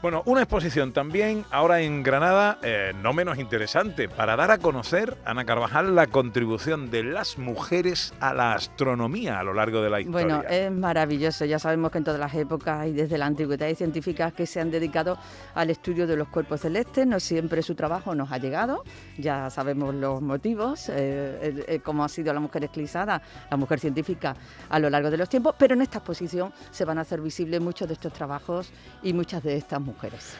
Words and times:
Bueno, 0.00 0.22
una 0.26 0.42
exposición 0.42 0.92
también 0.92 1.44
ahora 1.50 1.80
en 1.80 2.04
Granada, 2.04 2.58
eh, 2.62 2.92
no 3.02 3.12
menos 3.12 3.36
interesante, 3.36 4.08
para 4.08 4.36
dar 4.36 4.52
a 4.52 4.58
conocer, 4.58 5.18
Ana 5.24 5.44
Carvajal, 5.44 5.96
la 5.96 6.06
contribución 6.06 6.88
de 6.88 7.02
las 7.02 7.36
mujeres 7.36 8.14
a 8.20 8.32
la 8.32 8.52
astronomía 8.52 9.40
a 9.40 9.42
lo 9.42 9.54
largo 9.54 9.82
de 9.82 9.90
la 9.90 10.00
historia. 10.00 10.36
Bueno, 10.36 10.48
es 10.48 10.70
maravilloso. 10.70 11.46
Ya 11.46 11.58
sabemos 11.58 11.90
que 11.90 11.98
en 11.98 12.04
todas 12.04 12.20
las 12.20 12.32
épocas 12.36 12.86
y 12.86 12.92
desde 12.92 13.18
la 13.18 13.26
antigüedad 13.26 13.66
hay 13.66 13.74
científicas 13.74 14.32
que 14.32 14.46
se 14.46 14.60
han 14.60 14.70
dedicado 14.70 15.18
al 15.56 15.68
estudio 15.68 16.06
de 16.06 16.16
los 16.16 16.28
cuerpos 16.28 16.60
celestes. 16.60 17.04
No 17.04 17.18
siempre 17.18 17.60
su 17.62 17.74
trabajo 17.74 18.14
nos 18.14 18.30
ha 18.30 18.38
llegado. 18.38 18.84
Ya 19.16 19.50
sabemos 19.50 19.96
los 19.96 20.22
motivos, 20.22 20.90
eh, 20.90 21.64
eh, 21.66 21.80
cómo 21.80 22.04
ha 22.04 22.08
sido 22.08 22.32
la 22.32 22.38
mujer 22.38 22.62
esclisada, 22.62 23.20
la 23.50 23.56
mujer 23.56 23.80
científica 23.80 24.36
a 24.68 24.78
lo 24.78 24.90
largo 24.90 25.10
de 25.10 25.16
los 25.16 25.28
tiempos. 25.28 25.56
Pero 25.58 25.74
en 25.74 25.82
esta 25.82 25.98
exposición 25.98 26.52
se 26.70 26.84
van 26.84 26.98
a 26.98 27.00
hacer 27.00 27.20
visibles 27.20 27.60
muchos 27.60 27.88
de 27.88 27.94
estos 27.94 28.12
trabajos 28.12 28.70
y 29.02 29.12
muchas 29.12 29.42
de 29.42 29.56
estas 29.56 29.80
mujeres. 29.80 29.87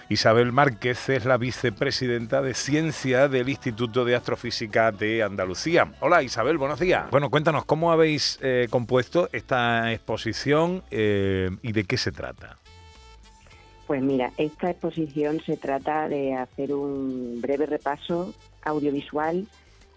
Isabel 0.08 0.52
Márquez 0.52 1.08
es 1.08 1.24
la 1.24 1.36
vicepresidenta 1.36 2.42
de 2.42 2.54
Ciencia 2.54 3.28
del 3.28 3.48
Instituto 3.48 4.04
de 4.04 4.14
Astrofísica 4.14 4.92
de 4.92 5.22
Andalucía. 5.22 5.92
Hola 6.00 6.22
Isabel, 6.22 6.58
buenos 6.58 6.80
días. 6.80 7.10
Bueno, 7.10 7.30
cuéntanos 7.30 7.64
cómo 7.64 7.92
habéis 7.92 8.38
eh, 8.42 8.66
compuesto 8.70 9.28
esta 9.32 9.92
exposición 9.92 10.82
eh, 10.90 11.50
y 11.62 11.72
de 11.72 11.84
qué 11.84 11.96
se 11.96 12.12
trata. 12.12 12.58
Pues 13.86 14.02
mira, 14.02 14.32
esta 14.36 14.70
exposición 14.70 15.40
se 15.40 15.56
trata 15.56 16.08
de 16.08 16.34
hacer 16.34 16.74
un 16.74 17.40
breve 17.40 17.64
repaso 17.64 18.34
audiovisual 18.62 19.46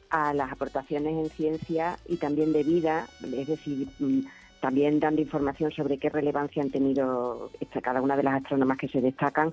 a 0.10 0.34
las 0.34 0.52
aportaciones 0.52 1.13
en 1.13 1.30
ciencia 1.30 1.98
y 2.08 2.18
también 2.18 2.54
de 2.54 2.63
vida, 2.63 3.08
es 3.22 3.48
decir, 3.48 3.88
mm, 3.99 4.21
también 4.62 4.99
dando 4.99 5.21
información 5.21 5.71
sobre 5.71 5.98
qué 5.98 6.09
relevancia 6.09 6.63
han 6.63 6.70
tenido 6.70 7.49
cada 7.81 8.01
una 8.01 8.15
de 8.15 8.23
las 8.23 8.35
astrónomas 8.35 8.77
que 8.77 8.87
se 8.87 9.01
destacan, 9.01 9.51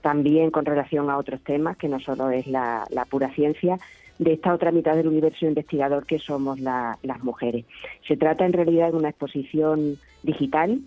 también 0.00 0.50
con 0.50 0.64
relación 0.64 1.10
a 1.10 1.18
otros 1.18 1.40
temas, 1.42 1.76
que 1.76 1.88
no 1.88 2.00
solo 2.00 2.30
es 2.30 2.46
la, 2.46 2.86
pura 3.08 3.32
ciencia, 3.34 3.78
de 4.18 4.32
esta 4.32 4.54
otra 4.54 4.72
mitad 4.72 4.96
del 4.96 5.08
universo 5.08 5.46
investigador 5.46 6.06
que 6.06 6.18
somos 6.18 6.58
las 6.58 7.22
mujeres. 7.22 7.66
Se 8.08 8.16
trata 8.16 8.46
en 8.46 8.54
realidad 8.54 8.92
de 8.92 8.96
una 8.96 9.10
exposición 9.10 9.98
digital 10.22 10.80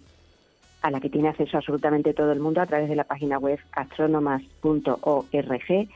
a 0.82 0.90
la 0.90 1.00
que 1.00 1.10
tiene 1.10 1.30
acceso 1.30 1.58
absolutamente 1.58 2.14
todo 2.14 2.32
el 2.32 2.40
mundo 2.40 2.62
a 2.62 2.66
través 2.66 2.90
de 2.90 2.96
la 2.96 3.04
página 3.04 3.38
web 3.38 3.60
astronomas.org, 3.74 5.88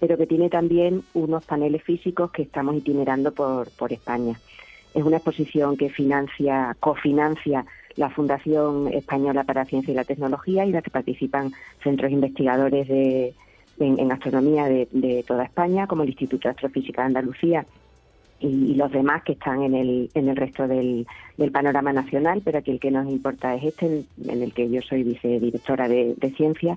pero 0.00 0.16
que 0.16 0.26
tiene 0.26 0.48
también 0.48 1.02
unos 1.14 1.44
paneles 1.44 1.84
físicos 1.84 2.32
que 2.32 2.42
estamos 2.42 2.74
itinerando 2.74 3.32
por, 3.32 3.70
por 3.70 3.92
España. 3.92 4.36
Es 4.94 5.04
una 5.04 5.16
exposición 5.16 5.76
que 5.76 5.90
financia, 5.90 6.76
cofinancia 6.80 7.64
la 7.96 8.10
Fundación 8.10 8.88
Española 8.92 9.44
para 9.44 9.62
la 9.62 9.66
Ciencia 9.66 9.92
y 9.92 9.94
la 9.94 10.04
Tecnología 10.04 10.64
y 10.64 10.72
la 10.72 10.82
que 10.82 10.90
participan 10.90 11.52
centros 11.82 12.10
investigadores 12.10 12.88
de, 12.88 13.34
en, 13.78 14.12
astronomía 14.12 14.64
de, 14.66 15.24
toda 15.26 15.44
España, 15.44 15.86
como 15.86 16.02
el 16.02 16.10
Instituto 16.10 16.48
de 16.48 16.52
Astrofísica 16.52 17.02
de 17.02 17.06
Andalucía 17.06 17.66
y, 18.38 18.74
los 18.74 18.90
demás 18.90 19.22
que 19.22 19.32
están 19.32 19.62
en 19.62 19.74
el, 19.74 20.10
en 20.14 20.28
el 20.28 20.36
resto 20.36 20.66
del, 20.66 21.06
panorama 21.52 21.92
nacional, 21.92 22.42
pero 22.44 22.58
aquí 22.58 22.70
el 22.70 22.80
que 22.80 22.90
nos 22.90 23.08
importa 23.08 23.54
es 23.54 23.64
este, 23.64 24.04
en, 24.26 24.42
el 24.42 24.52
que 24.52 24.68
yo 24.70 24.80
soy 24.82 25.02
vicedirectora 25.02 25.88
de, 25.88 26.14
de 26.16 26.30
ciencia 26.30 26.76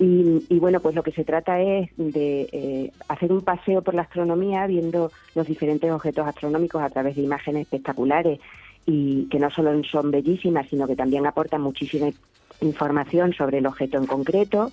y, 0.00 0.58
bueno, 0.60 0.78
pues 0.78 0.94
lo 0.94 1.02
que 1.02 1.10
se 1.10 1.24
trata 1.24 1.60
es 1.60 1.90
de 1.96 2.48
eh, 2.52 2.92
hacer 3.08 3.32
un 3.32 3.42
paseo 3.42 3.82
por 3.82 3.94
la 3.94 4.02
astronomía 4.02 4.64
viendo 4.68 5.10
los 5.34 5.46
diferentes 5.46 5.90
objetos 5.90 6.26
astronómicos 6.26 6.82
a 6.82 6.90
través 6.90 7.16
de 7.16 7.22
imágenes 7.22 7.62
espectaculares 7.62 8.38
y 8.86 9.24
que 9.24 9.40
no 9.40 9.50
solo 9.50 9.82
son 9.84 10.12
bellísimas, 10.12 10.68
sino 10.68 10.86
que 10.86 10.94
también 10.94 11.26
aportan 11.26 11.62
muchísima 11.62 12.10
información 12.60 13.32
sobre 13.32 13.58
el 13.58 13.66
objeto 13.66 13.98
en 13.98 14.06
concreto, 14.06 14.70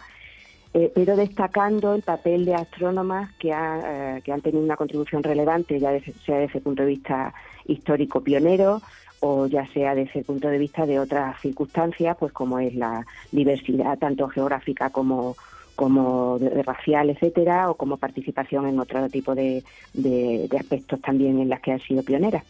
eh, 0.73 0.91
pero 0.93 1.15
destacando 1.15 1.93
el 1.93 2.01
papel 2.01 2.45
de 2.45 2.55
astrónomas 2.55 3.31
que, 3.33 3.51
eh, 3.51 4.21
que 4.23 4.31
han 4.31 4.41
tenido 4.41 4.63
una 4.63 4.75
contribución 4.75 5.23
relevante, 5.23 5.79
ya 5.79 5.91
sea 6.25 6.39
desde 6.39 6.59
el 6.59 6.63
punto 6.63 6.83
de 6.83 6.89
vista 6.89 7.33
histórico 7.65 8.21
pionero, 8.21 8.81
o 9.21 9.47
ya 9.47 9.65
sea 9.73 9.95
desde 9.95 10.19
el 10.19 10.25
punto 10.25 10.47
de 10.49 10.57
vista 10.57 10.85
de 10.85 10.99
otras 10.99 11.39
circunstancias, 11.41 12.17
pues 12.19 12.31
como 12.31 12.59
es 12.59 12.75
la 12.75 13.05
diversidad 13.31 13.97
tanto 13.97 14.27
geográfica 14.27 14.89
como 14.89 15.35
como 15.75 16.39
racial, 16.63 17.09
etcétera, 17.09 17.69
o 17.69 17.75
como 17.75 17.97
participación 17.97 18.65
en 18.65 18.79
otro 18.79 19.09
tipo 19.09 19.35
de, 19.35 19.61
de, 19.93 20.47
aspectos 20.57 21.01
también 21.01 21.39
en 21.39 21.49
las 21.49 21.59
que 21.59 21.73
han 21.73 21.81
sido 21.81 22.01
pioneras. 22.01 22.45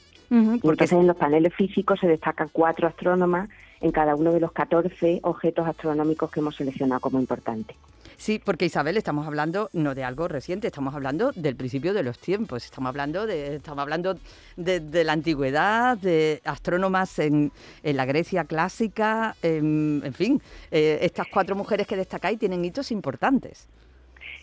Porque 0.61 0.85
en 0.85 1.07
los 1.07 1.17
paneles 1.17 1.53
físicos 1.53 1.99
se 1.99 2.07
destacan 2.07 2.49
cuatro 2.51 2.87
astrónomas 2.87 3.49
en 3.81 3.91
cada 3.91 4.15
uno 4.15 4.31
de 4.31 4.39
los 4.39 4.51
14 4.51 5.19
objetos 5.23 5.67
astronómicos 5.67 6.31
que 6.31 6.39
hemos 6.39 6.55
seleccionado 6.55 7.01
como 7.01 7.19
importantes. 7.19 7.75
Sí, 8.17 8.39
porque 8.43 8.65
Isabel, 8.65 8.97
estamos 8.97 9.27
hablando 9.27 9.69
no 9.73 9.93
de 9.95 10.03
algo 10.03 10.27
reciente, 10.27 10.67
estamos 10.67 10.95
hablando 10.95 11.31
del 11.33 11.55
principio 11.55 11.93
de 11.93 12.03
los 12.03 12.17
tiempos, 12.19 12.65
estamos 12.65 12.89
hablando 12.89 13.25
de, 13.25 13.55
estamos 13.55 13.81
hablando 13.81 14.17
de, 14.55 15.03
la 15.03 15.13
antigüedad, 15.13 15.97
de 15.97 16.41
astrónomas 16.45 17.19
en, 17.19 17.51
la 17.83 18.05
Grecia 18.05 18.45
clásica, 18.45 19.35
en, 19.41 20.13
fin, 20.13 20.41
eh, 20.71 20.99
estas 21.01 21.27
cuatro 21.27 21.55
mujeres 21.55 21.87
que 21.87 21.95
destacáis 21.95 22.39
tienen 22.39 22.63
hitos 22.63 22.91
importantes. 22.91 23.67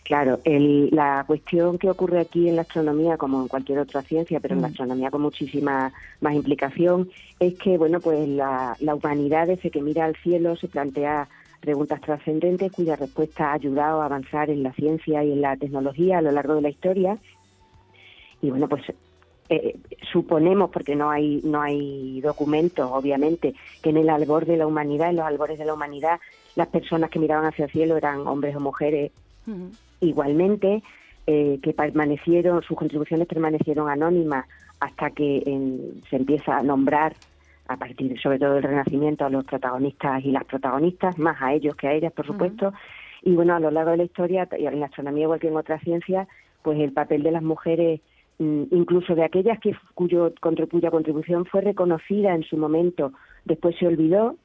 Claro, 0.05 0.41
la 0.45 1.25
cuestión 1.27 1.79
que 1.79 1.89
ocurre 1.89 2.21
aquí 2.21 2.49
en 2.49 2.57
la 2.57 2.63
astronomía, 2.63 3.17
como 3.17 3.41
en 3.41 3.49
cualquier 3.49 3.79
otra 3.79 4.03
ciencia, 4.03 4.41
pero 4.41 4.55
en 4.55 4.63
la 4.63 4.69
mm. 4.69 4.71
astronomía 4.73 5.11
con 5.11 5.23
muchísima 5.23 5.93
más 6.21 6.35
implicación, 6.35 7.09
es 7.39 7.55
que 7.55 7.79
bueno, 7.79 8.01
pues 8.01 8.29
la, 8.29 8.77
la 8.81 8.95
humanidad 8.97 9.47
desde 9.47 9.71
que 9.71 9.81
mira 9.81 10.05
al 10.05 10.17
cielo 10.17 10.57
se 10.57 10.67
plantea 10.67 11.29
preguntas 11.63 12.01
trascendentes 12.01 12.73
cuya 12.73 12.97
respuesta 12.97 13.51
ha 13.51 13.55
ayudado 13.55 14.03
a 14.03 14.07
avanzar 14.07 14.51
en 14.51 14.65
la 14.65 14.73
ciencia 14.73 15.25
y 15.25 15.33
en 15.33 15.41
la 15.41 15.57
tecnología 15.57 16.19
a 16.19 16.23
lo 16.23 16.33
largo 16.33 16.57
de 16.57 16.63
la 16.63 16.69
historia. 16.69 17.19
Y 18.43 18.51
bueno, 18.51 18.69
pues 18.69 18.83
eh, 19.49 19.79
suponemos, 20.13 20.71
porque 20.71 20.97
no 20.97 21.09
hay, 21.09 21.41
no 21.45 21.63
hay 21.63 22.21
documentos, 22.21 22.91
obviamente, 22.93 23.55
que 23.81 23.91
en 23.91 23.97
el 23.99 24.11
albor 24.11 24.45
de 24.45 24.57
la 24.57 24.67
humanidad, 24.67 25.11
en 25.11 25.17
los 25.17 25.25
albores 25.25 25.59
de 25.59 25.65
la 25.65 25.75
humanidad, 25.75 26.19
las 26.57 26.67
personas 26.67 27.11
que 27.11 27.21
miraban 27.21 27.47
hacia 27.47 27.67
el 27.67 27.71
cielo 27.71 27.97
eran 27.97 28.27
hombres 28.27 28.57
o 28.57 28.61
mujeres 28.61 29.13
igualmente, 30.01 30.83
eh, 31.29 31.61
que 31.63 31.73
permanecieron, 31.73 32.63
sus 32.63 32.77
contribuciones 32.77 33.29
permanecieron 33.29 33.89
anónimas 33.89 34.47
hasta 34.81 35.11
que 35.11 35.43
se 36.11 36.17
empieza 36.17 36.59
a 36.59 36.63
nombrar 36.63 37.15
a 37.73 37.77
partir 37.77 38.19
sobre 38.21 38.39
todo 38.39 38.55
del 38.55 38.63
Renacimiento 38.63 39.25
a 39.25 39.31
los 39.31 39.45
protagonistas 39.45 40.25
y 40.25 40.31
las 40.31 40.45
protagonistas, 40.45 41.19
más 41.19 41.41
a 41.41 41.53
ellos 41.53 41.75
que 41.77 41.89
a 41.89 41.93
ellas, 41.93 42.13
por 42.13 42.27
supuesto. 42.27 42.73
Y 43.23 43.33
bueno, 43.33 43.55
a 43.55 43.61
lo 43.61 43.71
largo 43.71 43.93
de 43.93 43.99
la 43.99 44.05
historia, 44.05 44.49
y 44.59 44.67
en 44.67 44.81
la 44.81 44.87
astronomía 44.87 45.25
igual 45.25 45.41
que 45.41 45.49
en 45.49 45.57
otras 45.57 45.83
ciencias, 45.83 46.29
pues 46.63 46.79
el 46.81 46.93
papel 46.93 47.23
de 47.23 47.31
las 47.31 47.43
mujeres, 47.43 48.01
mm, 48.39 48.65
incluso 48.71 49.15
de 49.15 49.25
aquellas 49.25 49.59
que 49.61 49.75
cuyo, 49.95 50.33
cuya 50.41 50.91
contribución 50.91 51.45
fue 51.47 51.61
reconocida 51.61 52.35
en 52.35 52.43
su 52.43 52.57
momento, 52.57 53.13
después 53.45 53.77
se 53.79 53.87
olvidó. 53.87 54.37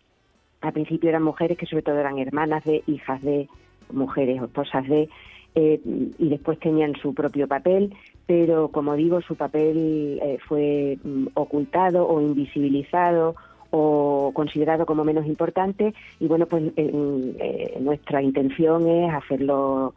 Al 0.61 0.73
principio 0.73 1.09
eran 1.09 1.23
mujeres 1.23 1.57
que 1.57 1.65
sobre 1.65 1.83
todo 1.83 1.99
eran 1.99 2.17
hermanas 2.19 2.63
de, 2.63 2.83
hijas 2.87 3.21
de, 3.21 3.47
mujeres 3.91 4.41
o 4.41 4.45
esposas 4.45 4.87
de, 4.87 5.09
eh, 5.55 5.79
y 6.19 6.29
después 6.29 6.59
tenían 6.59 6.93
su 6.95 7.13
propio 7.13 7.47
papel, 7.47 7.95
pero 8.27 8.67
como 8.67 8.95
digo, 8.95 9.21
su 9.21 9.35
papel 9.35 10.19
eh, 10.21 10.37
fue 10.47 10.99
mm, 11.03 11.27
ocultado 11.33 12.07
o 12.07 12.21
invisibilizado 12.21 13.35
o 13.71 14.31
considerado 14.33 14.85
como 14.85 15.03
menos 15.03 15.25
importante 15.25 15.93
y 16.19 16.27
bueno, 16.27 16.45
pues 16.45 16.63
eh, 16.75 17.77
nuestra 17.81 18.21
intención 18.21 18.87
es 18.87 19.13
hacerlo 19.13 19.93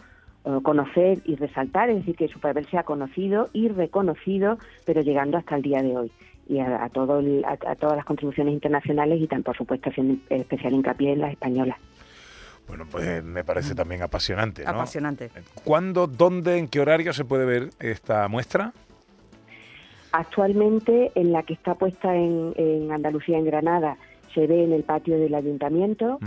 conocer 0.63 1.19
y 1.27 1.37
resaltar, 1.37 1.91
es 1.91 1.97
decir, 1.97 2.17
que 2.17 2.29
su 2.29 2.41
papel 2.41 2.67
sea 2.71 2.83
conocido 2.83 3.51
y 3.53 3.69
reconocido, 3.69 4.57
pero 4.87 5.03
llegando 5.03 5.37
hasta 5.37 5.55
el 5.55 5.61
día 5.61 5.83
de 5.83 5.95
hoy 5.95 6.11
y 6.51 6.59
a, 6.59 6.89
todo 6.89 7.23
a, 7.45 7.77
todas 7.77 7.97
las 7.97 8.05
contribuciones 8.05 8.53
internacionales 8.53 9.21
y 9.21 9.29
también, 9.29 9.45
por 9.45 9.57
supuesto, 9.57 9.89
haciendo 9.89 10.21
especial 10.31 10.75
hincapié 10.75 11.13
en 11.13 11.21
las 11.21 11.31
españolas. 11.31 11.79
Bueno, 12.71 12.87
pues 12.89 13.25
me 13.25 13.43
parece 13.43 13.75
también 13.75 14.01
apasionante. 14.01 14.63
¿no? 14.63 14.71
Apasionante. 14.71 15.29
¿Cuándo, 15.65 16.07
dónde, 16.07 16.57
en 16.57 16.69
qué 16.69 16.79
horario 16.79 17.13
se 17.13 17.25
puede 17.25 17.45
ver 17.45 17.71
esta 17.81 18.29
muestra? 18.29 18.73
Actualmente, 20.13 21.11
en 21.17 21.33
la 21.33 21.43
que 21.43 21.55
está 21.55 21.75
puesta 21.75 22.15
en, 22.15 22.93
Andalucía, 22.93 23.39
en 23.39 23.45
Granada, 23.45 23.97
se 24.35 24.47
ve 24.47 24.63
en 24.63 24.73
el 24.73 24.85
patio 24.85 25.19
del 25.19 25.35
ayuntamiento, 25.35 26.21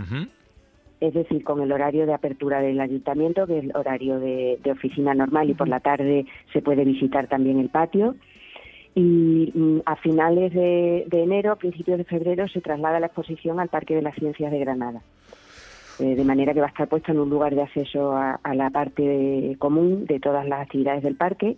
es 1.00 1.14
decir, 1.14 1.42
con 1.44 1.62
el 1.62 1.72
horario 1.72 2.04
de 2.04 2.12
apertura 2.12 2.60
del 2.60 2.78
ayuntamiento, 2.78 3.46
que 3.46 3.58
es 3.60 3.64
el 3.64 3.74
horario 3.74 4.20
de, 4.20 4.58
oficina 4.70 5.14
normal, 5.14 5.48
y 5.48 5.54
por 5.54 5.68
la 5.68 5.80
tarde 5.80 6.26
se 6.52 6.60
puede 6.60 6.84
visitar 6.84 7.26
también 7.26 7.58
el 7.58 7.70
patio. 7.70 8.16
Y 8.94 9.50
mm, 9.54 9.80
a 9.86 9.96
finales 9.96 10.52
de, 10.52 11.06
de 11.08 11.22
enero, 11.22 11.52
a 11.52 11.56
principios 11.56 11.96
de 11.96 12.04
febrero, 12.04 12.46
se 12.48 12.60
traslada 12.60 13.00
la 13.00 13.06
exposición 13.06 13.60
al 13.60 13.68
Parque 13.68 13.94
de 13.94 14.02
las 14.02 14.14
Ciencias 14.14 14.52
de 14.52 14.58
Granada. 14.58 15.00
Eh, 16.00 16.16
de 16.16 16.24
manera 16.24 16.52
que 16.52 16.60
va 16.60 16.66
a 16.66 16.70
estar 16.70 16.88
puesto 16.88 17.12
en 17.12 17.20
un 17.20 17.30
lugar 17.30 17.54
de 17.54 17.62
acceso 17.62 18.16
a, 18.16 18.40
la 18.54 18.70
parte 18.70 19.54
común 19.58 20.06
de 20.06 20.18
todas 20.18 20.46
las 20.46 20.62
actividades 20.62 21.04
del 21.04 21.14
parque 21.14 21.56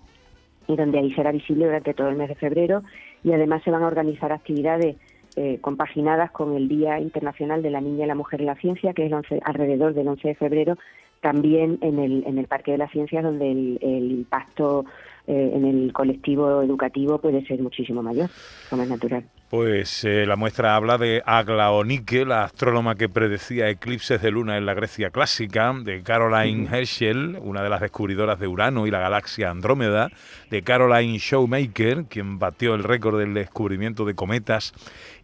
y 0.68 0.76
donde 0.76 0.98
ahí 0.98 1.14
será 1.14 1.32
visible 1.32 1.64
durante 1.64 1.94
todo 1.94 2.08
el 2.08 2.16
mes 2.16 2.28
de 2.28 2.34
febrero 2.34 2.82
y 3.24 3.32
además 3.32 3.62
se 3.64 3.70
van 3.70 3.82
a 3.82 3.86
organizar 3.86 4.32
actividades 4.32 4.96
eh, 5.36 5.58
compaginadas 5.60 6.30
con 6.32 6.54
el 6.54 6.68
Día 6.68 7.00
Internacional 7.00 7.62
de 7.62 7.70
la 7.70 7.80
Niña 7.80 8.04
y 8.04 8.08
la 8.08 8.14
Mujer 8.14 8.40
en 8.40 8.46
la 8.46 8.56
Ciencia, 8.56 8.92
que 8.92 9.06
es 9.06 9.12
alrededor 9.44 9.94
del 9.94 10.08
11 10.08 10.28
de 10.28 10.34
febrero, 10.34 10.76
también 11.20 11.78
en 11.80 11.98
el, 11.98 12.24
en 12.26 12.38
el 12.38 12.46
Parque 12.46 12.72
de 12.72 12.78
las 12.78 12.90
Ciencias, 12.90 13.22
donde 13.22 13.50
el, 13.50 13.78
el 13.80 14.12
impacto 14.12 14.84
eh, 15.26 15.50
en 15.54 15.64
el 15.64 15.92
colectivo 15.92 16.62
educativo 16.62 17.18
puede 17.18 17.44
ser 17.46 17.60
muchísimo 17.60 18.00
mayor, 18.00 18.30
como 18.70 18.82
es 18.82 18.88
natural. 18.88 19.24
Pues 19.56 20.04
eh, 20.04 20.26
la 20.26 20.36
muestra 20.36 20.76
habla 20.76 20.98
de 20.98 21.22
Aglaonike, 21.24 22.26
la 22.26 22.44
astrónoma 22.44 22.94
que 22.94 23.08
predecía 23.08 23.70
eclipses 23.70 24.20
de 24.20 24.30
luna 24.30 24.58
en 24.58 24.66
la 24.66 24.74
Grecia 24.74 25.08
clásica, 25.08 25.72
de 25.82 26.02
Caroline 26.02 26.68
Herschel, 26.70 27.38
una 27.40 27.62
de 27.62 27.70
las 27.70 27.80
descubridoras 27.80 28.38
de 28.38 28.48
Urano 28.48 28.86
y 28.86 28.90
la 28.90 28.98
galaxia 28.98 29.48
Andrómeda, 29.48 30.10
de 30.50 30.60
Caroline 30.60 31.16
Showmaker, 31.16 32.04
quien 32.04 32.38
batió 32.38 32.74
el 32.74 32.84
récord 32.84 33.18
del 33.18 33.32
descubrimiento 33.32 34.04
de 34.04 34.14
cometas, 34.14 34.74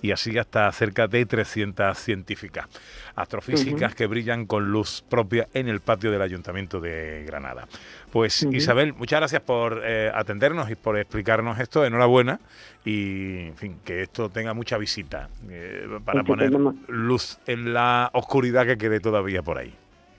y 0.00 0.12
así 0.12 0.36
hasta 0.38 0.72
cerca 0.72 1.06
de 1.08 1.26
300 1.26 1.96
científicas 1.98 2.66
astrofísicas 3.14 3.94
que 3.94 4.06
brillan 4.06 4.46
con 4.46 4.72
luz 4.72 5.04
propia 5.08 5.48
en 5.52 5.68
el 5.68 5.80
patio 5.80 6.10
del 6.10 6.22
Ayuntamiento 6.22 6.80
de 6.80 7.24
Granada. 7.26 7.68
Pues 8.10 8.42
Isabel, 8.50 8.92
muchas 8.92 9.20
gracias 9.20 9.42
por 9.42 9.80
eh, 9.84 10.10
atendernos 10.14 10.70
y 10.70 10.74
por 10.74 10.98
explicarnos 10.98 11.58
esto. 11.58 11.84
Enhorabuena 11.84 12.40
y, 12.84 13.46
en 13.46 13.56
fin, 13.56 13.76
que 13.84 14.02
esto 14.02 14.21
tenga 14.30 14.54
mucha 14.54 14.78
visita 14.78 15.28
eh, 15.48 15.86
para 16.04 16.24
poner 16.24 16.52
luz 16.88 17.38
en 17.46 17.72
la 17.72 18.10
oscuridad 18.12 18.66
que 18.66 18.78
quede 18.78 19.00
todavía 19.00 19.42
por 19.42 19.58
ahí. 19.58 19.74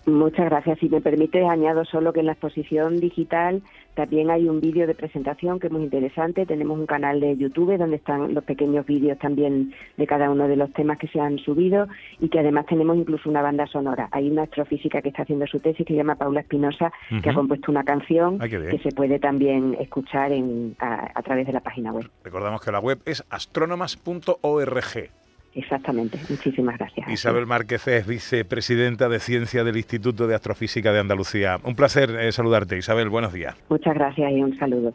Muchas 0.06 0.46
gracias. 0.46 0.80
Si 0.80 0.90
me 0.90 1.00
permite, 1.00 1.46
añado 1.48 1.86
solo 1.86 2.12
que 2.12 2.20
en 2.20 2.26
la 2.26 2.34
exposición 2.34 3.00
digital 3.00 3.62
también 3.94 4.30
hay 4.32 4.50
un 4.50 4.60
vídeo 4.60 4.86
de 4.86 4.96
presentación 4.96 5.60
que 5.60 5.68
es 5.68 5.74
muy 5.74 5.84
interesante. 5.84 6.46
Tenemos 6.46 6.78
un 6.78 6.86
canal 6.86 7.22
de 7.22 7.38
YouTube 7.38 7.78
donde 7.78 7.98
están 7.98 8.34
los 8.34 8.44
pequeños 8.44 8.86
vídeos 8.86 9.18
también 9.20 9.74
de 9.96 10.08
cada 10.08 10.30
uno 10.30 10.48
de 10.48 10.58
los 10.58 10.74
temas 10.74 10.98
que 10.98 11.08
se 11.08 11.22
han 11.22 11.38
subido 11.40 11.88
y 12.20 12.28
que 12.28 12.40
además 12.40 12.66
tenemos 12.66 12.98
incluso 12.98 13.30
una 13.30 13.42
banda 13.42 13.66
sonora. 13.68 14.10
Hay 14.12 14.30
una 14.30 14.44
astrofísica 14.44 15.02
que 15.02 15.10
está 15.10 15.22
haciendo 15.24 15.48
su 15.48 15.60
tesis 15.60 15.86
que 15.86 15.94
se 15.94 15.98
llama 15.98 16.16
Paula 16.16 16.42
Espinosa, 16.42 16.92
que 17.22 17.30
ha 17.30 17.34
compuesto 17.34 17.72
una 17.72 17.84
canción 17.84 18.40
que 18.40 18.80
se 18.84 18.92
puede 18.92 19.20
también 19.20 19.78
escuchar 19.80 20.34
en, 20.34 20.76
a, 20.80 21.12
a 21.16 21.22
través 21.22 21.48
de 21.48 21.54
la 21.54 21.62
página 21.62 21.94
web. 21.94 22.10
Recordamos 22.24 22.62
que 22.62 22.72
la 22.72 22.80
web 22.80 23.00
es 23.06 23.24
astrónomas.org. 23.30 25.23
Exactamente, 25.56 26.18
muchísimas 26.30 26.78
gracias. 26.78 27.08
Isabel 27.10 27.46
Márquez 27.46 27.88
es 27.88 28.08
vicepresidenta 28.08 29.08
de 29.08 29.20
Ciencia 29.20 29.64
del 29.64 29.78
Instituto 29.78 30.28
de 30.28 30.36
Astrofísica 30.36 30.92
de 30.92 31.00
Andalucía. 31.00 31.60
Un 31.64 31.76
placer 31.76 32.10
eh, 32.12 32.32
saludarte, 32.32 32.78
Isabel, 32.78 33.10
buenos 33.10 33.34
días. 33.34 33.56
Muchas 33.70 33.94
gracias 33.94 34.32
y 34.32 34.42
un 34.42 34.58
saludo. 34.58 34.94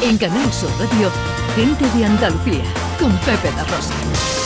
En 0.00 0.16
Canal 0.16 0.50
Sur 0.52 0.70
Radio, 0.78 1.10
gente 1.56 1.84
de 1.98 2.04
Andalucía, 2.04 2.64
con 2.98 3.10
Pepe 3.18 3.50
da 3.56 3.64
Rosa. 3.64 4.37